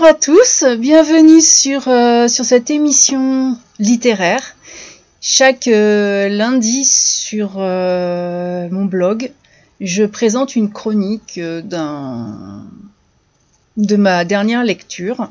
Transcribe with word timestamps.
Bonjour 0.00 0.10
à 0.10 0.14
tous, 0.14 0.64
bienvenue 0.78 1.40
sur, 1.40 1.88
euh, 1.88 2.28
sur 2.28 2.44
cette 2.44 2.70
émission 2.70 3.58
littéraire. 3.80 4.54
Chaque 5.20 5.66
euh, 5.66 6.28
lundi 6.28 6.84
sur 6.84 7.54
euh, 7.56 8.68
mon 8.70 8.84
blog, 8.84 9.32
je 9.80 10.04
présente 10.04 10.54
une 10.54 10.70
chronique 10.70 11.40
d'un 11.40 12.64
de 13.76 13.96
ma 13.96 14.24
dernière 14.24 14.62
lecture, 14.62 15.30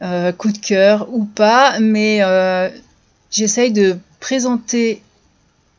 coup 0.00 0.50
de 0.50 0.58
cœur 0.58 1.06
ou 1.12 1.24
pas, 1.24 1.78
mais 1.78 2.20
j'essaye 3.30 3.70
de 3.70 3.96
présenter 4.18 5.02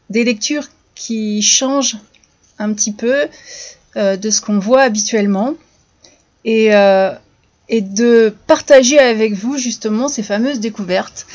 des 0.09 0.23
lectures 0.23 0.69
qui 0.95 1.41
changent 1.41 1.97
un 2.59 2.71
petit 2.71 2.93
peu 2.93 3.27
de 3.97 4.29
ce 4.29 4.39
qu'on 4.39 4.59
voit 4.59 4.83
habituellement. 4.83 5.55
Et 6.45 6.71
et 7.69 7.81
de 7.81 8.33
partager 8.47 8.99
avec 8.99 9.33
vous 9.33 9.57
justement 9.57 10.07
ces 10.07 10.23
fameuses 10.23 10.59
découvertes 10.59 11.25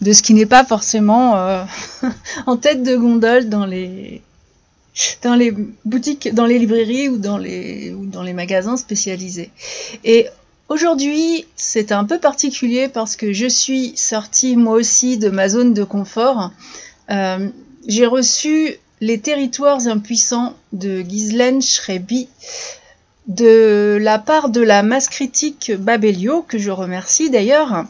de 0.00 0.12
ce 0.12 0.22
qui 0.22 0.34
n'est 0.34 0.46
pas 0.46 0.64
forcément 0.64 1.36
euh, 1.36 1.64
en 2.46 2.56
tête 2.56 2.82
de 2.82 2.96
gondole 2.96 3.48
dans 3.48 3.66
les 3.66 4.22
dans 5.22 5.34
les 5.34 5.52
boutiques, 5.84 6.32
dans 6.34 6.46
les 6.46 6.58
librairies 6.58 7.08
ou 7.08 7.18
dans 7.18 7.38
les 7.38 7.92
ou 7.92 8.06
dans 8.06 8.22
les 8.22 8.32
magasins 8.32 8.76
spécialisés. 8.76 9.50
Et 10.04 10.26
aujourd'hui, 10.68 11.46
c'est 11.54 11.92
un 11.92 12.04
peu 12.04 12.18
particulier 12.18 12.88
parce 12.88 13.14
que 13.14 13.32
je 13.32 13.46
suis 13.46 13.94
sortie 13.96 14.56
moi 14.56 14.74
aussi 14.74 15.18
de 15.18 15.28
ma 15.28 15.48
zone 15.48 15.74
de 15.74 15.84
confort. 15.84 16.50
Euh, 17.10 17.48
j'ai 17.86 18.06
reçu 18.06 18.78
Les 19.02 19.20
territoires 19.20 19.86
impuissants 19.88 20.56
de 20.72 21.02
Ghislaine 21.02 21.60
Schreiby 21.60 22.28
de 23.26 23.98
la 24.00 24.18
part 24.18 24.50
de 24.50 24.60
la 24.60 24.82
masse 24.82 25.08
critique 25.08 25.72
Babelio, 25.76 26.42
que 26.42 26.58
je 26.58 26.70
remercie 26.70 27.30
d'ailleurs, 27.30 27.84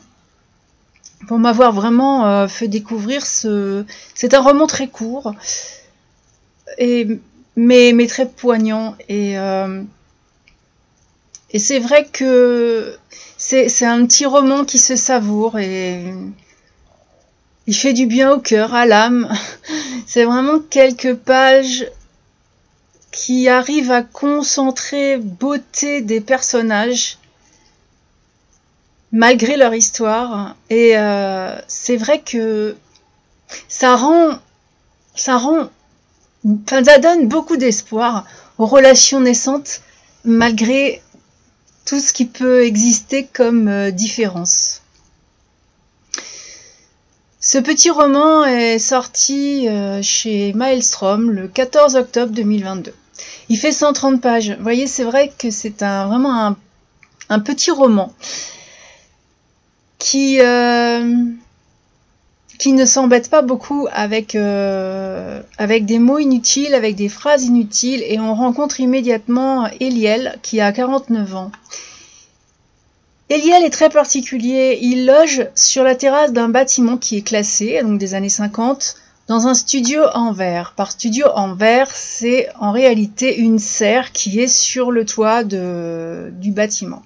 pour 1.29 1.39
m'avoir 1.39 1.73
vraiment 1.73 2.27
euh, 2.27 2.49
fait 2.49 2.69
découvrir 2.69 3.27
ce. 3.27 3.85
C'est 4.15 4.35
un 4.35 4.41
roman 4.41 4.67
très 4.67 4.89
court, 4.89 5.35
et, 6.79 7.21
mais, 7.57 8.07
très 8.07 8.29
poignant. 8.29 8.97
Et, 9.09 9.39
euh, 9.39 9.83
et 11.51 11.59
c'est 11.59 11.79
vrai 11.79 12.07
que 12.11 12.97
c'est 13.37 13.85
un 13.85 14.07
petit 14.07 14.27
roman 14.27 14.65
qui 14.65 14.79
se 14.79 14.97
savoure 14.97 15.59
et 15.59 16.05
il 17.67 17.75
fait 17.75 17.93
du 17.93 18.07
bien 18.07 18.33
au 18.33 18.39
cœur, 18.39 18.75
à 18.75 18.87
l'âme. 18.87 19.33
C'est 20.07 20.25
vraiment 20.25 20.61
quelques 20.61 21.15
pages 21.15 21.85
qui 23.17 23.49
arrive 23.49 23.91
à 23.91 24.03
concentrer 24.03 25.17
beauté 25.17 26.03
des 26.03 26.21
personnages 26.21 27.17
malgré 29.11 29.57
leur 29.57 29.75
histoire. 29.75 30.55
Et 30.69 30.99
euh, 30.99 31.59
c'est 31.67 31.97
vrai 31.97 32.21
que 32.21 32.77
ça 33.69 33.97
rend, 33.97 34.39
ça 35.15 35.39
rend, 35.39 35.71
ça 36.69 36.99
donne 36.99 37.27
beaucoup 37.27 37.57
d'espoir 37.57 38.27
aux 38.59 38.67
relations 38.67 39.21
naissantes 39.21 39.81
malgré 40.27 41.03
tout 41.87 42.01
ce 42.01 42.13
qui 42.13 42.27
peut 42.27 42.65
exister 42.65 43.27
comme 43.33 43.69
euh, 43.69 43.91
différence. 43.91 44.83
Ce 47.41 47.57
petit 47.57 47.89
roman 47.89 48.45
est 48.45 48.79
sorti 48.79 49.69
euh, 49.69 50.03
chez 50.03 50.53
Maelstrom 50.53 51.31
le 51.31 51.49
14 51.49 51.97
octobre 51.97 52.33
2022. 52.33 52.93
Il 53.49 53.59
fait 53.59 53.73
130 53.73 54.21
pages. 54.21 54.51
Vous 54.51 54.63
voyez, 54.63 54.87
c'est 54.87 55.05
vrai 55.05 55.33
que 55.39 55.51
c'est 55.51 55.83
un, 55.83 56.07
vraiment 56.07 56.57
un, 57.29 57.39
petit 57.41 57.71
roman 57.71 58.13
qui, 59.99 60.41
euh, 60.41 61.15
qui 62.59 62.73
ne 62.73 62.85
s'embête 62.85 63.31
pas 63.31 63.43
beaucoup 63.43 63.87
avec, 63.93 64.35
euh, 64.35 65.41
avec 65.59 65.87
des 65.87 65.99
mots 65.99 66.19
inutiles, 66.19 66.75
avec 66.75 66.97
des 66.97 67.09
phrases 67.09 67.45
inutiles, 67.45 68.03
et 68.07 68.19
on 68.19 68.35
rencontre 68.35 68.81
immédiatement 68.81 69.69
Eliel 69.81 70.39
qui 70.43 70.61
a 70.61 70.73
49 70.73 71.35
ans. 71.37 71.53
Eliel 73.29 73.65
est 73.65 73.71
très 73.71 73.91
particulier. 73.91 74.79
Il 74.83 75.07
loge 75.07 75.49
sur 75.55 75.83
la 75.83 75.97
terrasse 75.97 76.33
d'un 76.33 76.49
bâtiment 76.49 76.97
qui 76.97 77.17
est 77.17 77.23
classé, 77.23 77.81
donc 77.83 77.99
des 77.99 78.15
années 78.15 78.29
50, 78.29 78.97
dans 79.29 79.49
un 79.49 79.55
studio 79.55 80.03
en 80.15 80.33
verre. 80.33 80.73
Par 80.77 80.93
studio 80.93 81.27
en 81.35 81.55
verre, 81.55 81.91
c'est 81.91 82.49
en 82.61 82.73
réalité 82.73 83.37
une 83.39 83.59
serre 83.59 84.13
qui 84.13 84.41
est 84.41 84.49
sur 84.49 84.93
le 84.93 85.05
toit 85.05 85.43
du 85.45 86.51
bâtiment. 86.53 87.03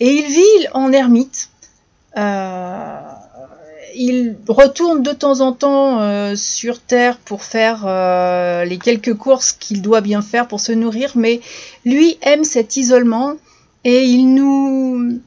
Et 0.00 0.12
il 0.12 0.26
vit 0.26 0.68
en 0.74 0.92
ermite. 0.92 1.50
Euh, 2.16 3.00
il 3.94 4.36
retourne 4.46 5.02
de 5.02 5.12
temps 5.12 5.40
en 5.40 5.52
temps 5.52 6.00
euh, 6.00 6.36
sur 6.36 6.80
Terre 6.80 7.18
pour 7.18 7.42
faire 7.42 7.84
euh, 7.86 8.64
les 8.64 8.78
quelques 8.78 9.14
courses 9.14 9.52
qu'il 9.52 9.82
doit 9.82 10.00
bien 10.00 10.22
faire 10.22 10.46
pour 10.46 10.60
se 10.60 10.72
nourrir, 10.72 11.12
mais 11.14 11.40
lui 11.84 12.18
aime 12.22 12.44
cet 12.44 12.76
isolement 12.76 13.34
et 13.84 14.04
il 14.04 14.34
nous, 14.34 15.20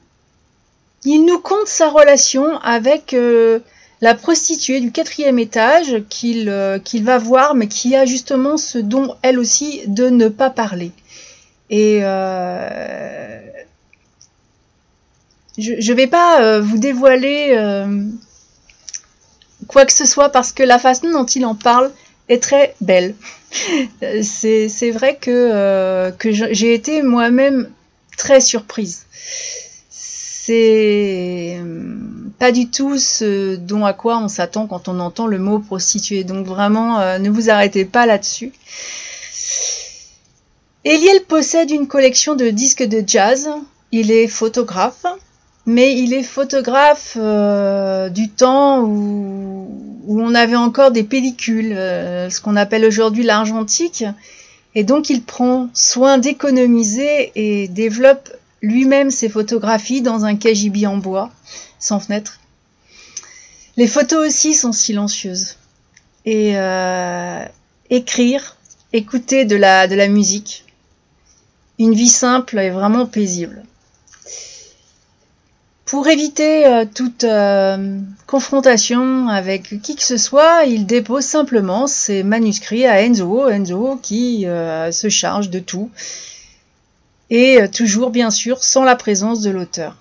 il 1.03 1.25
nous 1.25 1.39
compte 1.39 1.67
sa 1.67 1.89
relation 1.89 2.59
avec 2.59 3.15
la 4.01 4.16
prostituée 4.16 4.79
du 4.79 4.91
quatrième 4.91 5.38
étage 5.38 6.03
qu'il 6.09 6.50
euh, 6.50 6.79
qu'il 6.79 7.03
va 7.03 7.19
voir, 7.19 7.53
mais 7.53 7.67
qui 7.67 7.95
a 7.95 8.06
justement 8.06 8.57
ce 8.57 8.79
don, 8.79 9.16
elle 9.22 9.39
aussi, 9.39 9.81
de 9.85 10.09
ne 10.09 10.28
pas 10.28 10.50
parler. 10.50 10.91
Et 11.69 12.00
euh, 12.01 13.39
je 15.57 15.73
ne 15.73 15.95
vais 15.95 16.07
pas 16.07 16.41
euh, 16.41 16.62
vous 16.62 16.79
dévoiler 16.79 17.56
quoi 19.67 19.85
que 19.85 19.94
ce 19.94 20.06
soit 20.06 20.29
parce 20.29 20.51
que 20.51 20.63
la 20.63 20.79
façon 20.79 21.12
dont 21.12 21.25
il 21.25 21.45
en 21.45 21.56
parle 21.56 21.91
est 22.28 22.41
très 22.41 22.75
belle. 22.81 23.13
C'est 24.23 24.91
vrai 24.91 25.18
que, 25.18 26.09
que 26.18 26.31
j'ai 26.31 26.73
été 26.73 27.03
moi-même 27.03 27.69
très 28.18 28.41
surprise. 28.41 29.06
C'est 29.89 31.62
pas 32.41 32.52
du 32.52 32.72
tout 32.72 32.97
ce 32.97 33.56
dont 33.56 33.85
à 33.85 33.94
quoi 33.94 34.18
on 34.18 34.28
s'attend 34.28 34.66
quand 34.66 34.88
on 34.88 35.00
entend 35.00 35.28
le 35.28 35.38
mot 35.38 35.59
prostituée. 35.59 36.24
Donc 36.24 36.47
vraiment, 36.47 37.00
euh, 37.00 37.19
ne 37.19 37.29
vous 37.29 37.52
arrêtez 37.52 37.85
pas 37.85 38.07
là-dessus. 38.07 38.52
Eliel 40.84 41.22
possède 41.28 41.69
une 41.69 41.85
collection 41.85 42.34
de 42.34 42.50
disques 42.50 42.81
de 42.81 43.03
jazz. 43.06 43.47
Il 43.91 44.09
est 44.09 44.28
photographe, 44.28 45.06
mais 45.68 45.96
il 46.00 46.16
est 46.16 46.24
photographe 46.24 47.16
euh, 47.16 48.09
du 48.09 48.28
temps 48.28 48.81
où, 48.85 49.68
on 50.07 50.34
avait 50.34 50.56
encore 50.56 50.90
des 50.90 51.03
pellicules, 51.03 51.74
euh, 51.74 52.31
ce 52.31 52.41
qu'on 52.41 52.56
appelle 52.56 52.85
aujourd'hui 52.85 53.22
l'argentique. 53.22 54.03
Et 54.74 54.84
donc 54.84 55.12
il 55.12 55.22
prend 55.22 55.69
soin 55.75 56.18
d'économiser 56.18 57.34
et 57.35 57.68
développe 57.68 58.31
lui-même 58.63 59.12
ses 59.12 59.30
photographies 59.30 60.01
dans 60.01 60.25
un 60.25 60.35
KGB 60.35 60.88
en 60.88 60.97
bois 60.97 61.30
sans 61.81 62.00
fenêtre. 62.00 62.40
Les 63.75 63.88
photos 63.88 64.28
aussi 64.28 64.53
sont 64.53 64.72
silencieuses. 64.72 65.58
Et 66.25 66.56
euh, 66.56 67.44
écrire, 67.90 68.56
écouter 68.94 69.44
de 69.44 69.56
la, 69.56 70.08
musique, 70.08 70.66
une 71.80 71.94
vie 71.94 72.09
simple 72.09 72.59
et 72.59 72.69
vraiment 72.69 73.08
paisible. 73.08 73.64
Pour 75.86 76.07
éviter 76.07 76.66
euh, 76.66 76.86
toute 76.86 77.24
euh, 77.25 78.00
confrontation 78.27 79.27
avec 79.27 79.81
qui 79.81 79.95
que 79.95 80.04
ce 80.04 80.16
soit, 80.16 80.63
il 80.66 80.86
dépose 80.86 81.25
simplement 81.25 81.88
ses 81.88 82.24
manuscrits 82.24 82.86
à 82.86 83.01
Enzo, 83.01 83.50
Enzo 83.50 84.00
qui 84.01 84.44
se 84.44 85.10
charge 85.10 85.50
de 85.50 85.60
tout, 85.60 85.89
et 87.30 87.68
toujours 87.74 88.12
bien 88.12 88.30
sûr 88.30 88.63
sans 88.63 88.84
la 88.84 88.95
présence 88.95 89.42
de 89.42 89.50
l'auteur. 89.50 89.95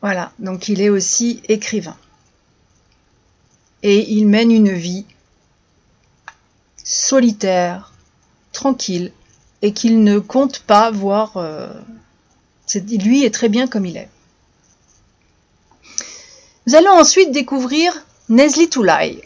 Voilà, 0.00 0.32
donc 0.38 0.68
il 0.68 0.80
est 0.80 0.90
aussi 0.90 1.42
écrivain. 1.48 1.96
Et 3.82 4.12
il 4.12 4.26
mène 4.26 4.50
une 4.50 4.72
vie 4.72 5.06
solitaire, 6.84 7.92
tranquille, 8.52 9.12
et 9.62 9.72
qu'il 9.72 10.02
ne 10.02 10.18
compte 10.18 10.60
pas 10.60 10.90
voir... 10.90 11.36
Euh, 11.36 11.68
lui 12.74 13.24
est 13.24 13.34
très 13.34 13.48
bien 13.48 13.66
comme 13.66 13.86
il 13.86 13.96
est. 13.96 14.10
Nous 16.66 16.74
allons 16.74 16.92
ensuite 16.92 17.32
découvrir 17.32 17.94
Nesli 18.28 18.68
Toulai. 18.68 19.22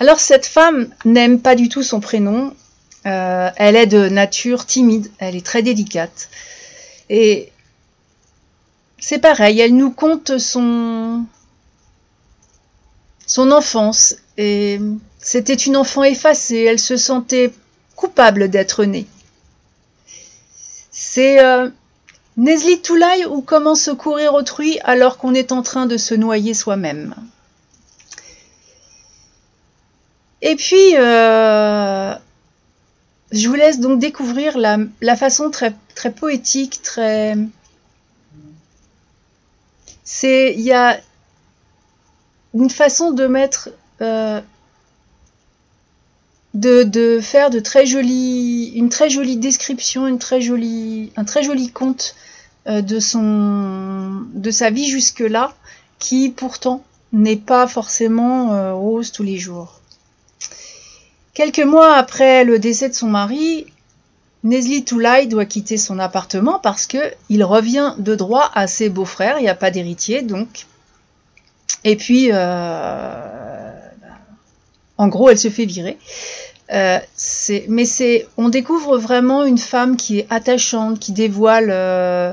Alors 0.00 0.18
cette 0.18 0.46
femme 0.46 0.88
n'aime 1.04 1.40
pas 1.40 1.54
du 1.54 1.68
tout 1.68 1.82
son 1.82 2.00
prénom. 2.00 2.54
Euh, 3.04 3.50
elle 3.56 3.76
est 3.76 3.86
de 3.86 4.08
nature 4.08 4.64
timide, 4.64 5.10
elle 5.18 5.36
est 5.36 5.44
très 5.44 5.62
délicate. 5.62 6.30
Et 7.10 7.52
c'est 8.98 9.18
pareil, 9.18 9.60
elle 9.60 9.76
nous 9.76 9.90
conte 9.90 10.38
son 10.38 11.24
son 13.26 13.50
enfance 13.50 14.16
et 14.36 14.80
c'était 15.18 15.54
une 15.54 15.76
enfant 15.76 16.02
effacée, 16.02 16.62
elle 16.62 16.78
se 16.78 16.96
sentait 16.96 17.52
coupable 17.94 18.48
d'être 18.48 18.84
née. 18.84 19.06
C'est 20.90 21.44
euh, 21.44 21.68
Nesli 22.36 22.80
Toulai 22.80 23.26
ou 23.26 23.42
comment 23.42 23.74
secourir 23.74 24.34
autrui 24.34 24.78
alors 24.84 25.18
qu'on 25.18 25.34
est 25.34 25.52
en 25.52 25.62
train 25.62 25.86
de 25.86 25.96
se 25.96 26.14
noyer 26.14 26.54
soi-même. 26.54 27.14
Et 30.40 30.54
puis, 30.54 30.96
euh, 30.96 32.14
je 33.32 33.48
vous 33.48 33.54
laisse 33.54 33.80
donc 33.80 33.98
découvrir 33.98 34.56
la, 34.56 35.16
façon 35.16 35.50
très 35.50 35.74
poétique, 36.12 36.80
très... 36.82 37.36
C'est, 40.10 40.54
il 40.54 40.62
y 40.62 40.72
a 40.72 40.98
une 42.54 42.70
façon 42.70 43.10
de 43.10 43.26
mettre, 43.26 43.68
euh, 44.00 44.40
de, 46.54 47.20
faire 47.20 47.50
de 47.50 47.60
très 47.60 47.84
une 47.84 48.88
très 48.88 49.10
jolie 49.10 49.36
description, 49.36 50.06
un 50.06 50.16
très 50.16 50.40
joli 50.40 51.12
conte 51.74 52.14
euh, 52.68 52.80
de 52.80 53.00
son, 53.00 54.24
de 54.32 54.50
sa 54.50 54.70
vie 54.70 54.88
jusque 54.88 55.20
là, 55.20 55.54
qui 55.98 56.30
pourtant 56.30 56.82
n'est 57.12 57.36
pas 57.36 57.66
forcément 57.66 58.78
rose 58.80 59.12
tous 59.12 59.24
les 59.24 59.36
jours. 59.36 59.78
Quelques 61.34 61.58
mois 61.58 61.94
après 61.94 62.44
le 62.44 62.58
décès 62.58 62.88
de 62.88 62.94
son 62.94 63.08
mari, 63.08 63.66
Nesli 64.48 64.82
Toulai 64.82 65.26
doit 65.26 65.44
quitter 65.44 65.76
son 65.76 65.98
appartement 65.98 66.58
parce 66.58 66.86
que 66.86 66.98
il 67.28 67.44
revient 67.44 67.94
de 67.98 68.14
droit 68.14 68.50
à 68.54 68.66
ses 68.66 68.88
beaux-frères. 68.88 69.38
Il 69.38 69.42
n'y 69.42 69.48
a 69.50 69.54
pas 69.54 69.70
d'héritier, 69.70 70.22
donc. 70.22 70.66
Et 71.84 71.96
puis, 71.96 72.30
euh, 72.32 73.72
en 74.96 75.08
gros, 75.08 75.28
elle 75.28 75.38
se 75.38 75.50
fait 75.50 75.66
virer. 75.66 75.98
Euh, 76.72 76.98
mais 77.68 77.84
c'est, 77.84 78.26
on 78.38 78.48
découvre 78.48 78.96
vraiment 78.96 79.44
une 79.44 79.58
femme 79.58 79.98
qui 79.98 80.20
est 80.20 80.26
attachante, 80.30 80.98
qui 80.98 81.12
dévoile, 81.12 81.68
euh, 81.70 82.32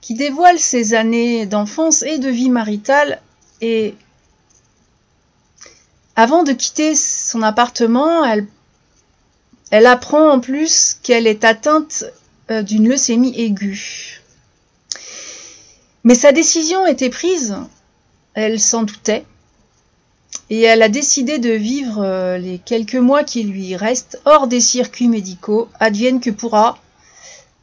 qui 0.00 0.14
dévoile 0.14 0.58
ses 0.58 0.94
années 0.94 1.44
d'enfance 1.44 2.02
et 2.02 2.18
de 2.18 2.30
vie 2.30 2.50
maritale 2.50 3.20
et 3.60 3.94
avant 6.14 6.42
de 6.42 6.52
quitter 6.52 6.94
son 6.94 7.42
appartement, 7.42 8.24
elle, 8.24 8.46
elle 9.70 9.86
apprend 9.86 10.30
en 10.30 10.40
plus 10.40 10.96
qu'elle 11.02 11.26
est 11.26 11.44
atteinte 11.44 12.04
euh, 12.50 12.62
d'une 12.62 12.88
leucémie 12.88 13.38
aiguë. 13.38 14.22
Mais 16.04 16.14
sa 16.14 16.32
décision 16.32 16.86
était 16.86 17.10
prise, 17.10 17.56
elle 18.34 18.60
s'en 18.60 18.84
doutait, 18.84 19.24
et 20.50 20.62
elle 20.62 20.82
a 20.82 20.88
décidé 20.88 21.38
de 21.38 21.50
vivre 21.50 22.02
euh, 22.04 22.38
les 22.38 22.58
quelques 22.58 22.94
mois 22.94 23.24
qui 23.24 23.42
lui 23.42 23.74
restent 23.74 24.20
hors 24.24 24.46
des 24.46 24.60
circuits 24.60 25.08
médicaux, 25.08 25.68
advienne 25.80 26.20
que 26.20 26.30
pourra, 26.30 26.78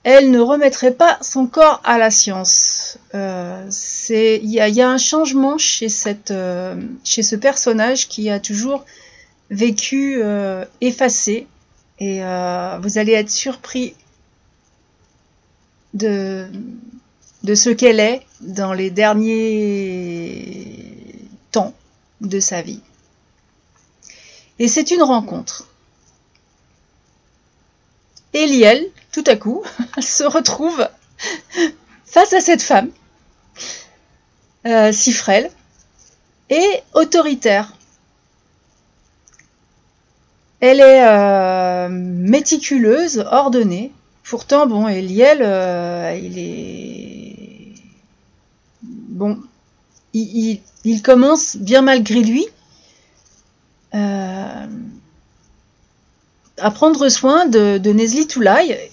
elle 0.03 0.31
ne 0.31 0.41
remettrait 0.41 0.93
pas 0.93 1.17
son 1.21 1.47
corps 1.47 1.79
à 1.85 1.97
la 1.97 2.11
science. 2.11 2.97
Euh, 3.15 3.69
il 4.09 4.51
y, 4.51 4.59
a, 4.59 4.89
un 4.89 4.97
changement 4.97 5.57
chez, 5.57 5.87
ce 5.87 7.35
personnage 7.37 8.09
qui 8.09 8.29
a 8.29 8.41
toujours 8.41 8.83
vécu 9.49 10.21
effacé 10.81 11.47
et 11.99 12.19
vous 12.81 12.97
allez 12.97 13.13
être 13.13 13.29
surpris 13.29 13.95
de, 15.93 16.47
de 17.43 17.55
ce 17.55 17.69
qu'elle 17.69 17.99
est 17.99 18.25
dans 18.41 18.73
les 18.73 18.89
derniers 18.89 20.73
temps 21.51 21.73
de 22.21 22.39
sa 22.39 22.61
vie. 22.61 22.81
Et 24.59 24.67
c'est 24.67 24.91
une 24.91 25.03
rencontre. 25.03 25.67
Eliel, 28.33 28.89
tout 29.11 29.23
à 29.27 29.35
coup, 29.35 29.63
se 30.01 30.23
retrouve 30.23 30.87
face 32.05 32.33
à 32.33 32.41
cette 32.41 32.61
femme, 32.61 32.89
euh, 34.65 34.91
si 34.91 35.11
frêle 35.13 35.51
et 36.49 36.81
autoritaire. 36.93 37.73
Elle 40.65 40.79
est 40.79 41.05
euh, 41.05 41.89
méticuleuse, 41.89 43.25
ordonnée. 43.29 43.91
Pourtant, 44.23 44.65
bon, 44.65 44.87
Eliel, 44.87 45.39
euh, 45.41 46.17
il 46.23 46.39
est... 46.39 47.73
Bon, 48.81 49.39
il, 50.13 50.61
commence 51.03 51.57
bien 51.57 51.81
malgré 51.81 52.21
lui 52.21 52.45
à 53.91 54.69
prendre 56.71 57.09
soin 57.09 57.45
de, 57.45 57.77
de 57.77 57.91
Nesli 57.91 58.25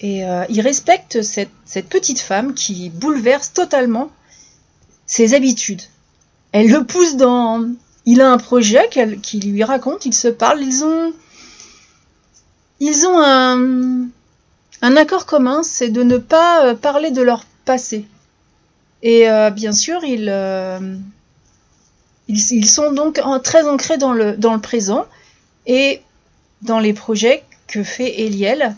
et 0.01 0.25
euh, 0.25 0.43
il 0.49 0.59
respecte 0.59 1.21
cette, 1.21 1.87
petite 1.87 2.19
femme 2.19 2.53
qui 2.53 2.89
bouleverse 2.89 3.53
totalement 3.53 4.11
ses 5.05 5.35
habitudes. 5.35 5.83
Elle 6.51 6.69
le 6.69 6.83
pousse 6.83 7.15
dans... 7.15 7.65
Il 8.05 8.19
a 8.19 8.29
un 8.29 8.37
projet 8.37 8.89
qui 9.23 9.39
lui 9.39 9.63
raconte, 9.63 10.05
ils 10.05 10.13
se 10.13 10.27
parlent, 10.27 10.61
ils 10.61 10.83
ont... 10.83 11.13
Ils 12.81 13.05
ont 13.07 13.21
un, 13.21 14.09
accord 14.97 15.25
commun, 15.25 15.63
c'est 15.63 15.89
de 15.89 16.03
ne 16.03 16.17
pas 16.17 16.65
euh, 16.65 16.75
parler 16.75 17.11
de 17.11 17.21
leur 17.21 17.45
passé. 17.63 18.05
Et 19.03 19.29
euh, 19.29 19.51
bien 19.51 19.71
sûr, 19.71 20.03
ils, 20.03 20.29
ils, 22.27 22.65
sont 22.65 22.91
donc 22.91 23.21
très 23.43 23.67
ancrés 23.67 23.97
dans 23.97 24.13
le, 24.13 24.35
présent 24.59 25.05
et 25.67 26.01
dans 26.63 26.79
les 26.79 26.93
projets 26.93 27.43
que 27.67 27.83
fait 27.83 28.21
Eliel. 28.21 28.75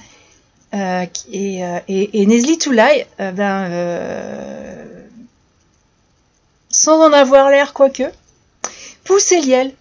Euh, 0.74 1.06
et, 1.32 1.64
euh, 1.64 1.80
Nesli 1.88 2.58
Toulai, 2.58 3.08
euh, 3.20 3.32
ben, 3.32 4.86
sans 6.70 7.00
en 7.00 7.14
avoir 7.14 7.50
l'air 7.50 7.74
quoique, 7.74 8.12
pousse 9.04 9.32
Eliel 9.32 9.74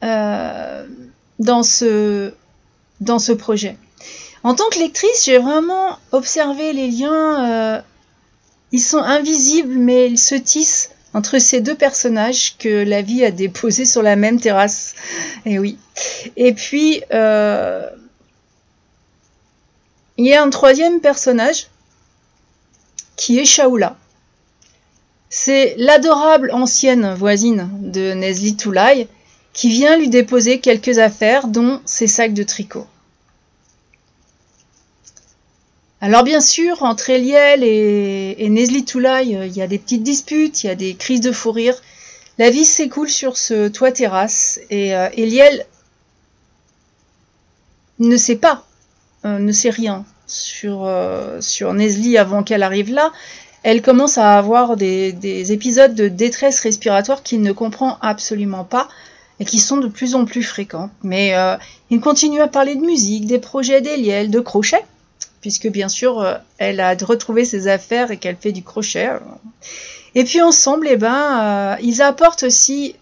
dans, 0.00 1.62
ce, 1.62 2.32
dans 3.00 3.18
ce 3.18 3.32
projet. 3.32 3.76
En 4.42 4.54
tant 4.54 4.68
que 4.70 4.78
lectrice, 4.78 5.24
j'ai 5.24 5.38
vraiment 5.38 5.98
observé 6.12 6.72
les 6.72 6.88
liens. 6.88 7.82
ils 8.72 8.80
sont 8.80 8.98
invisibles, 8.98 9.74
mais 9.74 10.08
ils 10.10 10.18
se 10.18 10.34
tissent 10.34 10.90
entre 11.12 11.38
ces 11.38 11.60
deux 11.60 11.74
personnages 11.74 12.56
que 12.58 12.84
la 12.84 13.02
vie 13.02 13.24
a 13.24 13.30
déposés 13.30 13.84
sur 13.84 14.02
la 14.02 14.16
même 14.16 14.40
terrasse. 14.40 14.94
Et 15.44 15.58
oui. 15.58 15.76
Et 16.36 16.54
puis, 16.54 17.02
il 20.16 20.26
y 20.26 20.34
a 20.34 20.42
un 20.42 20.50
troisième 20.50 21.00
personnage 21.00 21.68
qui 23.16 23.38
est 23.38 23.44
Shaoula. 23.44 23.96
C'est 25.28 25.74
l'adorable 25.76 26.50
ancienne 26.52 27.14
voisine 27.14 27.68
de 27.80 28.14
Nesli 28.14 28.56
Toulai 28.56 29.08
qui 29.52 29.68
vient 29.68 29.96
lui 29.96 30.08
déposer 30.08 30.58
quelques 30.60 30.98
affaires, 30.98 31.46
dont 31.46 31.80
ses 31.84 32.06
sacs 32.06 32.34
de 32.34 32.42
tricot. 32.42 32.86
Alors 36.00 36.24
bien 36.24 36.40
sûr, 36.40 36.82
entre 36.82 37.10
Eliel 37.10 37.62
et, 37.62 38.48
Nesli 38.48 38.84
Toulai, 38.84 39.26
il 39.26 39.56
y 39.56 39.62
a 39.62 39.66
des 39.66 39.78
petites 39.78 40.02
disputes, 40.02 40.64
il 40.64 40.68
y 40.68 40.70
a 40.70 40.74
des 40.74 40.94
crises 40.94 41.20
de 41.20 41.32
fou 41.32 41.52
rire. 41.52 41.74
La 42.38 42.50
vie 42.50 42.64
s'écoule 42.64 43.10
sur 43.10 43.36
ce 43.36 43.68
toit 43.68 43.92
terrasse 43.92 44.60
et 44.70 44.94
euh, 44.94 45.08
Eliel 45.14 45.66
ne 47.98 48.16
sait 48.16 48.36
pas 48.36 48.64
euh, 49.26 49.38
ne 49.38 49.52
sait 49.52 49.68
rien 49.68 50.06
sur, 50.26 50.86
euh, 50.86 51.42
sur 51.42 51.74
Nesli 51.74 52.16
avant 52.16 52.42
qu'elle 52.42 52.62
arrive 52.62 52.90
là, 52.90 53.12
elle 53.62 53.82
commence 53.82 54.16
à 54.16 54.38
avoir 54.38 54.78
des, 54.78 55.52
épisodes 55.52 55.94
de 55.94 56.08
détresse 56.08 56.60
respiratoire 56.60 57.22
qu'il 57.22 57.42
ne 57.42 57.52
comprend 57.52 57.98
absolument 58.00 58.64
pas 58.64 58.88
et 59.38 59.44
qui 59.44 59.58
sont 59.58 59.76
de 59.76 59.88
plus 59.88 60.14
en 60.14 60.24
plus 60.24 60.42
fréquents. 60.42 60.88
Mais 61.02 61.34
euh, 61.34 61.56
il 61.90 62.00
continue 62.00 62.40
à 62.40 62.48
parler 62.48 62.76
de 62.76 62.80
musique, 62.80 63.26
des 63.26 63.38
projets 63.38 63.82
d'Eliel, 63.82 64.30
de 64.30 64.40
crochet, 64.40 64.82
puisque 65.40 65.68
bien 65.68 65.88
sûr 65.88 66.38
elle 66.58 66.80
a 66.80 66.94
retrouvé 66.94 67.44
ses 67.44 67.68
affaires 67.68 68.10
et 68.10 68.16
qu'elle 68.16 68.36
fait 68.36 68.52
du 68.52 68.62
crochet. 68.62 69.10
Et 70.14 70.24
puis 70.24 70.42
ensemble, 70.42 70.88
eh 70.90 70.96
ben, 70.96 71.76
ils 71.80 72.02
apportent 72.02 72.42
aussi 72.42 72.96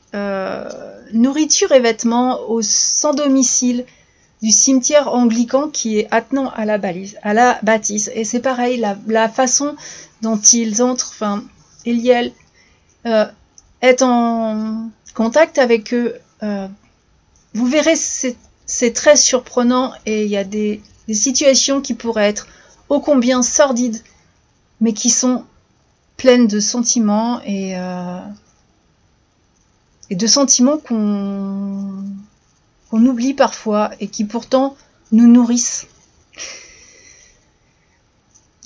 nourriture 1.12 1.72
et 1.72 1.80
vêtements 1.80 2.40
aux 2.48 2.62
sans 2.62 3.14
domicile 3.14 3.84
du 4.42 4.50
cimetière 4.50 5.12
anglican 5.12 5.68
qui 5.68 5.98
est 5.98 6.08
attenant 6.10 6.50
à 6.50 6.64
la, 6.64 6.78
balise, 6.78 7.16
à 7.22 7.34
la 7.34 7.58
bâtisse. 7.62 8.10
Et 8.14 8.24
c'est 8.24 8.40
pareil, 8.40 8.84
la, 9.06 9.28
façon 9.28 9.76
dont 10.22 10.36
ils 10.36 10.82
entrent, 10.82 11.10
enfin, 11.10 11.44
Eliel 11.84 12.32
euh, 13.06 13.26
est 13.80 14.02
en 14.02 14.90
contact 15.14 15.58
avec 15.58 15.92
eux. 15.92 16.14
Euh, 16.42 16.68
vous 17.54 17.66
verrez, 17.66 17.96
c'est 17.96 18.92
très 18.92 19.16
surprenant 19.16 19.92
et 20.06 20.24
il 20.24 20.30
y 20.30 20.36
a 20.36 20.44
des, 20.44 20.80
situations 21.14 21.80
qui 21.80 21.94
pourraient 21.94 22.28
être 22.28 22.46
ô 22.88 23.00
combien 23.00 23.42
sordides, 23.42 24.02
mais 24.80 24.92
qui 24.92 25.10
sont 25.10 25.44
pleines 26.16 26.46
de 26.46 26.60
sentiments 26.60 27.40
et, 27.44 27.76
euh, 27.76 28.20
de 30.10 30.26
sentiments 30.26 30.78
qu'on 30.78 32.04
qu'on 32.90 33.04
oublie 33.04 33.34
parfois 33.34 33.90
et 34.00 34.08
qui 34.08 34.24
pourtant 34.24 34.74
nous 35.12 35.26
nourrissent. 35.26 35.86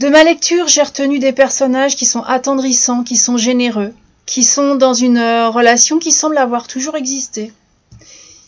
De 0.01 0.09
ma 0.09 0.25
lecture, 0.25 0.69
j'ai 0.69 0.83
retenu 0.83 1.19
des 1.19 1.33
personnages 1.33 1.97
qui 1.97 2.07
sont 2.07 2.23
attendrissants, 2.23 3.05
qui 3.05 3.17
sont 3.17 3.37
généreux, 3.37 3.93
qui 4.27 4.43
sont 4.45 4.75
dans 4.75 4.95
une 4.95 5.19
euh, 5.19 5.49
relation 5.49 5.99
qui 5.99 6.13
semble 6.13 6.39
avoir 6.39 6.67
toujours 6.67 6.97
existé. 6.97 7.53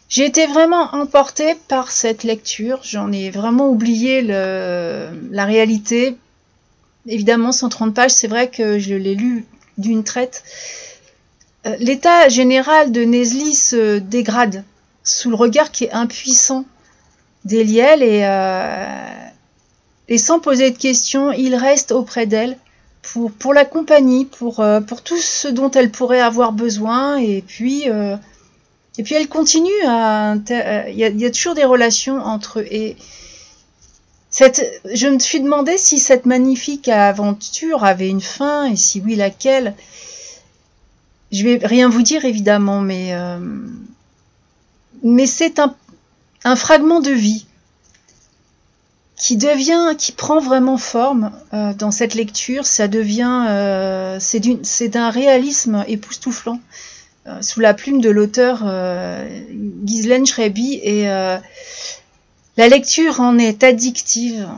J'ai 0.08 0.26
été 0.26 0.46
vraiment 0.46 0.94
emportée 0.94 1.54
par 1.68 1.90
cette 1.90 2.24
lecture, 2.24 2.80
j'en 2.82 3.10
ai 3.10 3.30
vraiment 3.30 3.70
oublié 3.70 4.22
la 4.22 5.44
réalité. 5.44 6.16
Évidemment, 7.06 7.52
130 7.52 7.94
pages, 7.94 8.12
c'est 8.12 8.28
vrai 8.28 8.48
que 8.48 8.78
je 8.78 8.94
l'ai 8.94 9.14
lu 9.14 9.46
d'une 9.76 10.04
traite. 10.04 10.42
Euh, 11.66 11.76
l'état 11.78 12.28
général 12.28 12.92
de 12.92 13.02
Nesli 13.02 13.54
se 13.54 13.98
dégrade 13.98 14.64
sous 15.02 15.30
le 15.30 15.36
regard 15.36 15.70
qui 15.70 15.84
est 15.84 15.92
impuissant 15.92 16.64
d'Eliel 17.44 18.02
et, 18.02 18.22
euh, 18.24 19.08
et 20.08 20.18
sans 20.18 20.40
poser 20.40 20.70
de 20.70 20.78
questions, 20.78 21.32
il 21.32 21.54
reste 21.54 21.92
auprès 21.92 22.26
d'elle 22.26 22.56
pour, 23.38 23.52
la 23.52 23.66
compagnie, 23.66 24.24
pour, 24.24 24.60
euh, 24.60 24.80
pour 24.80 25.02
tout 25.02 25.18
ce 25.18 25.48
dont 25.48 25.70
elle 25.70 25.90
pourrait 25.90 26.20
avoir 26.20 26.52
besoin 26.52 27.18
et 27.18 27.42
puis 27.46 27.84
et 28.98 29.02
puis 29.02 29.14
elle 29.14 29.28
continue 29.28 29.70
à 29.86 30.36
il 30.48 30.94
y, 30.94 31.04
a, 31.04 31.08
il 31.08 31.20
y 31.20 31.26
a 31.26 31.30
toujours 31.30 31.54
des 31.54 31.64
relations 31.64 32.18
entre 32.18 32.60
eux 32.60 32.66
et 32.70 32.96
cette, 34.30 34.80
je 34.92 35.06
me 35.06 35.20
suis 35.20 35.40
demandé 35.40 35.78
si 35.78 36.00
cette 36.00 36.26
magnifique 36.26 36.88
aventure 36.88 37.84
avait 37.84 38.08
une 38.08 38.20
fin 38.20 38.64
et 38.64 38.74
si 38.74 39.00
oui 39.00 39.14
laquelle. 39.14 39.74
Je 41.30 41.44
vais 41.44 41.60
rien 41.62 41.88
vous 41.88 42.02
dire 42.02 42.24
évidemment, 42.24 42.80
mais 42.80 43.14
euh, 43.14 43.38
mais 45.04 45.26
c'est 45.26 45.60
un, 45.60 45.76
un 46.42 46.56
fragment 46.56 46.98
de 47.00 47.12
vie 47.12 47.46
qui 49.16 49.36
devient, 49.36 49.94
qui 49.96 50.12
prend 50.12 50.40
vraiment 50.40 50.78
forme 50.78 51.30
euh, 51.52 51.72
dans 51.72 51.90
cette 51.90 52.14
lecture. 52.14 52.66
Ça 52.66 52.88
devient, 52.88 53.46
euh, 53.48 54.18
c'est 54.20 54.88
d'un 54.88 55.10
réalisme 55.10 55.84
époustouflant 55.86 56.58
euh, 56.58 56.93
sous 57.40 57.60
la 57.60 57.74
plume 57.74 58.00
de 58.00 58.10
l'auteur 58.10 58.62
euh, 58.64 59.26
Ghislaine 59.50 60.26
Schreiby 60.26 60.80
et 60.82 61.08
euh, 61.08 61.38
la 62.56 62.68
lecture 62.68 63.20
en 63.20 63.38
est 63.38 63.64
addictive, 63.64 64.48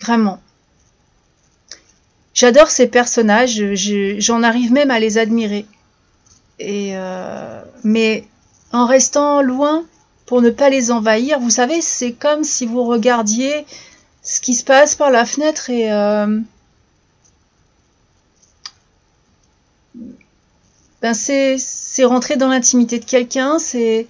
vraiment. 0.00 0.40
J'adore 2.34 2.68
ces 2.68 2.88
personnages, 2.88 3.62
j'en 4.18 4.42
arrive 4.42 4.72
même 4.72 4.90
à 4.90 4.98
les 4.98 5.18
admirer. 5.18 5.66
Et 6.58 6.92
euh, 6.94 7.62
mais 7.84 8.24
en 8.72 8.86
restant 8.86 9.40
loin 9.40 9.84
pour 10.26 10.42
ne 10.42 10.50
pas 10.50 10.68
les 10.68 10.90
envahir, 10.90 11.38
vous 11.38 11.50
savez, 11.50 11.80
c'est 11.80 12.12
comme 12.12 12.44
si 12.44 12.66
vous 12.66 12.84
regardiez 12.84 13.66
ce 14.22 14.40
qui 14.40 14.54
se 14.54 14.64
passe 14.64 14.94
par 14.94 15.10
la 15.10 15.24
fenêtre 15.24 15.70
et 15.70 15.92
euh, 15.92 16.40
ben 21.04 21.12
c'est 21.12 22.04
rentrer 22.04 22.36
dans 22.36 22.48
l'intimité 22.48 22.98
de 22.98 23.04
quelqu'un, 23.04 23.58
c'est 23.58 24.06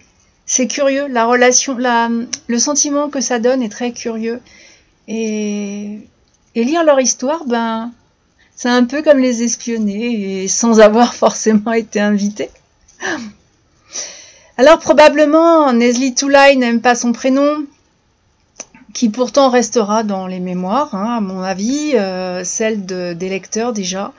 c'est 0.47 0.69
curieux, 0.69 1.09
la 1.09 1.25
relation, 1.27 1.77
la, 1.77 2.09
le 2.47 2.59
sentiment 2.61 3.09
que 3.09 3.21
ça 3.21 3.41
donne 3.41 3.65
est 3.65 3.69
très 3.69 3.91
curieux 3.91 4.41
et 5.09 5.99
et 6.55 6.63
lire 6.63 6.85
leur 6.85 7.01
histoire, 7.01 7.47
ben 7.47 7.91
c'est 8.55 8.69
un 8.69 8.85
peu 8.85 9.03
comme 9.03 9.19
les 9.19 9.43
espionner 9.43 10.45
et 10.45 10.47
sans 10.47 10.79
avoir 10.79 11.15
forcément 11.25 11.73
été 11.73 11.99
invité. 11.99 12.49
Alors 14.57 14.79
probablement 14.79 15.73
Nesli 15.73 16.15
Toulai 16.15 16.55
n'aime 16.55 16.81
pas 16.81 16.95
son 16.95 17.11
prénom, 17.11 17.67
qui 18.93 19.09
pourtant 19.09 19.51
restera 19.51 20.05
dans 20.05 20.29
les 20.29 20.39
mémoires, 20.39 20.95
hein, 20.95 21.17
à 21.17 21.21
mon 21.21 21.43
avis, 21.43 21.97
euh, 21.97 22.45
celle 22.45 22.87
de, 22.87 23.15
des 23.15 23.31
lecteurs 23.31 23.73
déjà. 23.73 24.13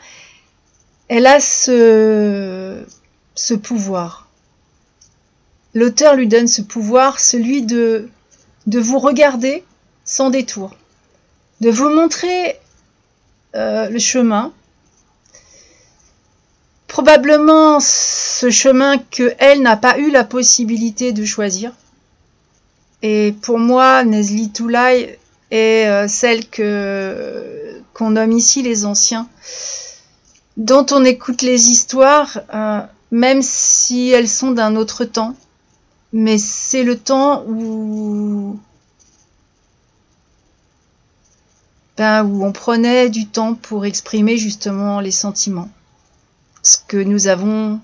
Elle 1.07 1.27
a 1.27 1.39
ce, 1.39 2.83
pouvoir. 3.61 4.27
L'auteur 5.73 6.15
lui 6.15 6.27
donne 6.27 6.47
ce 6.47 6.61
pouvoir, 6.61 7.19
celui 7.19 7.61
de, 7.61 8.09
vous 8.67 8.99
regarder 8.99 9.63
sans 10.03 10.29
détour, 10.29 10.75
de 11.61 11.69
vous 11.69 11.89
montrer 11.89 12.59
euh, 13.55 13.89
le 13.89 13.99
chemin. 13.99 14.51
Probablement 16.87 17.79
ce 17.79 18.49
chemin 18.49 18.97
que 18.97 19.33
elle 19.37 19.61
n'a 19.61 19.77
pas 19.77 19.99
eu 19.99 20.09
la 20.09 20.23
possibilité 20.23 21.11
de 21.11 21.25
choisir. 21.25 21.71
Et 23.01 23.35
pour 23.41 23.59
moi, 23.59 24.03
Nesli 24.03 24.49
Toulai 24.49 25.19
est 25.51 25.87
euh, 25.87 26.07
celle 26.07 26.47
que 26.47 27.81
qu'on 27.93 28.11
nomme 28.11 28.31
ici 28.31 28.61
les 28.61 28.85
anciens, 28.85 29.27
dont 30.57 30.85
on 30.91 31.03
écoute 31.03 31.41
les 31.41 31.69
histoires, 31.69 32.39
euh, 32.53 32.81
même 33.11 33.41
si 33.41 34.09
elles 34.09 34.29
sont 34.29 34.51
d'un 34.51 34.75
autre 34.75 35.05
temps. 35.05 35.35
Mais 36.13 36.37
c'est 36.37 36.83
le 36.83 36.97
temps 36.97 37.43
où 37.47 38.57
ben, 41.97 42.25
où 42.25 42.43
on 42.45 42.51
prenait 42.51 43.09
du 43.09 43.25
temps 43.25 43.55
pour 43.55 43.85
exprimer 43.85 44.37
justement 44.37 44.99
les 44.99 45.11
sentiments. 45.11 45.69
Ce 46.61 46.77
que 46.87 46.97
nous 46.97 47.27
avons... 47.27 47.79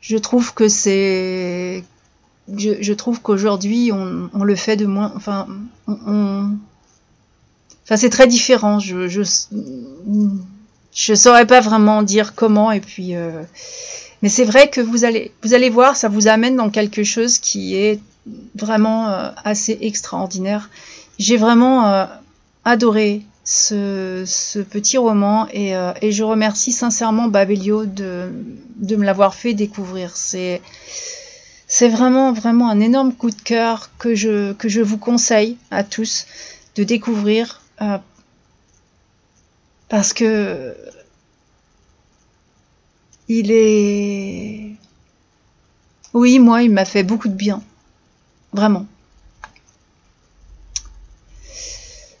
Je 0.00 0.16
trouve 0.16 0.54
que 0.54 0.68
c'est... 0.68 1.84
Je, 2.48 2.92
trouve 2.92 3.20
qu'aujourd'hui, 3.20 3.90
on, 3.92 4.44
le 4.44 4.56
fait 4.56 4.76
de 4.76 4.86
moins... 4.86 5.12
Enfin, 5.16 5.46
on... 5.86 6.56
Enfin, 7.86 7.96
c'est 7.96 8.10
très 8.10 8.26
différent. 8.26 8.80
Je, 8.80 9.06
je, 9.06 9.22
je 10.92 11.14
saurais 11.14 11.46
pas 11.46 11.60
vraiment 11.60 12.02
dire 12.02 12.34
comment. 12.34 12.72
Et 12.72 12.80
puis, 12.80 13.14
euh... 13.14 13.42
mais 14.22 14.28
c'est 14.28 14.44
vrai 14.44 14.68
que 14.70 14.80
vous 14.80 15.04
allez, 15.04 15.30
vous 15.44 15.54
allez 15.54 15.70
voir, 15.70 15.96
ça 15.96 16.08
vous 16.08 16.26
amène 16.26 16.56
dans 16.56 16.70
quelque 16.70 17.04
chose 17.04 17.38
qui 17.38 17.76
est 17.76 18.00
vraiment 18.56 19.08
euh, 19.08 19.30
assez 19.44 19.78
extraordinaire. 19.82 20.68
J'ai 21.20 21.36
vraiment 21.36 21.86
euh, 21.86 22.06
adoré 22.64 23.22
ce, 23.44 24.24
ce, 24.26 24.58
petit 24.58 24.98
roman 24.98 25.46
et, 25.52 25.74
et, 26.02 26.10
je 26.10 26.24
remercie 26.24 26.72
sincèrement 26.72 27.28
Babelio 27.28 27.86
de, 27.86 28.28
de 28.74 28.96
me 28.96 29.04
l'avoir 29.04 29.36
fait 29.36 29.54
découvrir. 29.54 30.16
C'est 30.16 30.60
c'est 31.68 31.88
vraiment 31.88 32.32
vraiment 32.32 32.68
un 32.68 32.80
énorme 32.80 33.12
coup 33.12 33.30
de 33.30 33.40
cœur 33.40 33.90
que 33.98 34.16
je 34.16 34.52
que 34.54 34.68
je 34.68 34.80
vous 34.80 34.98
conseille 34.98 35.56
à 35.70 35.84
tous 35.84 36.26
de 36.74 36.82
découvrir 36.82 37.60
euh, 37.82 37.98
parce 39.88 40.12
que 40.12 40.76
il 43.28 43.50
est 43.50 44.76
oui 46.14 46.38
moi 46.38 46.62
il 46.62 46.70
m'a 46.70 46.84
fait 46.84 47.02
beaucoup 47.02 47.28
de 47.28 47.34
bien 47.34 47.62
vraiment 48.52 48.86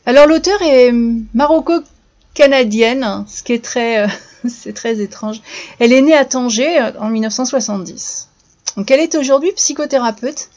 Alors 0.08 0.28
l'auteur 0.28 0.62
est 0.62 0.92
maroco-canadienne, 1.34 3.24
ce 3.26 3.42
qui 3.42 3.52
est 3.52 3.64
très, 3.64 4.04
euh, 4.04 4.08
c'est 4.48 4.72
très 4.72 5.00
étrange. 5.00 5.42
Elle 5.80 5.92
est 5.92 6.00
née 6.00 6.14
à 6.14 6.24
Tanger 6.24 6.80
euh, 6.80 6.92
en 7.00 7.08
1970. 7.08 8.28
Donc 8.76 8.88
elle 8.92 9.00
est 9.00 9.16
aujourd'hui 9.16 9.50
psychothérapeute, 9.56 10.48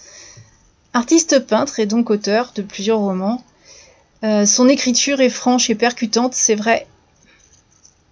artiste 0.94 1.40
peintre 1.40 1.80
et 1.80 1.88
donc 1.88 2.12
auteur 2.12 2.52
de 2.56 2.62
plusieurs 2.62 3.00
romans. 3.00 3.44
Euh, 4.24 4.46
son 4.46 4.68
écriture 4.68 5.22
est 5.22 5.30
franche 5.30 5.70
et 5.70 5.76
percutante, 5.76 6.34
c'est 6.34 6.56
vrai. 6.56 6.88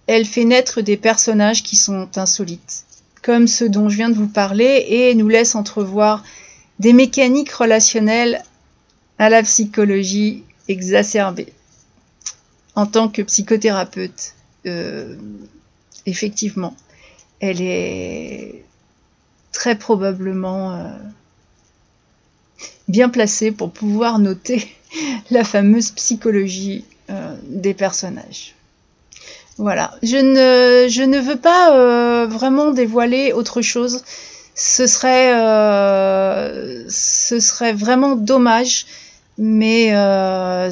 Elle 0.06 0.24
fait 0.24 0.44
naître 0.44 0.80
des 0.80 0.96
personnages 0.96 1.62
qui 1.62 1.76
sont 1.76 2.08
insolites, 2.16 2.84
comme 3.22 3.46
ceux 3.46 3.68
dont 3.68 3.88
je 3.88 3.96
viens 3.96 4.08
de 4.08 4.14
vous 4.14 4.28
parler, 4.28 4.86
et 4.88 5.14
nous 5.14 5.28
laisse 5.28 5.54
entrevoir 5.54 6.24
des 6.78 6.94
mécaniques 6.94 7.52
relationnelles 7.52 8.42
à 9.18 9.28
la 9.28 9.42
psychologie 9.42 10.44
exacerbée. 10.68 11.52
En 12.74 12.86
tant 12.86 13.08
que 13.08 13.20
psychothérapeute, 13.20 14.34
euh, 14.66 15.16
effectivement, 16.06 16.74
elle 17.40 17.60
est 17.60 18.64
très 19.52 19.76
probablement 19.76 20.74
euh, 20.74 20.88
bien 22.86 23.08
placée 23.08 23.50
pour 23.52 23.72
pouvoir 23.72 24.18
noter 24.18 24.68
la 25.30 25.44
fameuse 25.44 25.90
psychologie 25.90 26.84
euh, 27.10 27.34
des 27.44 27.74
personnages. 27.74 28.54
Voilà, 29.56 29.94
je 30.02 30.16
ne, 30.16 30.88
je 30.88 31.02
ne 31.02 31.18
veux 31.18 31.36
pas 31.38 31.74
euh, 31.74 32.26
vraiment 32.26 32.70
dévoiler 32.70 33.32
autre 33.32 33.60
chose. 33.60 34.04
Ce 34.54 34.86
serait, 34.86 35.34
euh, 35.34 36.84
ce 36.88 37.40
serait 37.40 37.72
vraiment 37.72 38.14
dommage 38.16 38.86
mais 39.40 39.92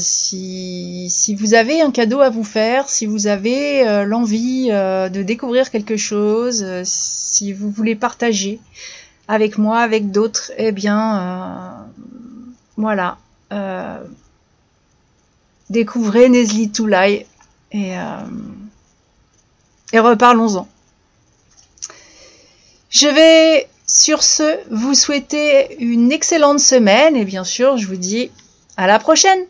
si, 0.00 1.06
si, 1.08 1.36
vous 1.36 1.54
avez 1.54 1.82
un 1.82 1.92
cadeau 1.92 2.20
à 2.20 2.30
vous 2.30 2.42
faire, 2.42 2.88
si 2.88 3.06
vous 3.06 3.28
avez 3.28 4.04
l'envie 4.04 4.70
de 4.70 5.22
découvrir 5.22 5.70
quelque 5.70 5.96
chose, 5.96 6.66
si 6.82 7.52
vous 7.52 7.70
voulez 7.70 7.94
partager 7.94 8.58
avec 9.28 9.56
moi, 9.56 9.78
avec 9.78 10.10
d'autres, 10.10 10.50
eh 10.58 10.72
bien, 10.72 11.86
euh, 13.52 14.02
découvrez 15.70 16.28
Nesli 16.28 16.70
Toulai 16.70 17.26
euh, 17.74 18.20
et 19.92 19.98
reparlons-en. 19.98 20.68
Je 22.90 23.08
vais 23.08 23.68
sur 23.86 24.22
ce 24.22 24.58
vous 24.70 24.94
souhaiter 24.94 25.76
une 25.80 26.10
excellente 26.10 26.60
semaine 26.60 27.16
et 27.16 27.24
bien 27.24 27.44
sûr 27.44 27.76
je 27.76 27.86
vous 27.86 27.96
dis 27.96 28.30
à 28.76 28.86
la 28.86 28.98
prochaine 28.98 29.40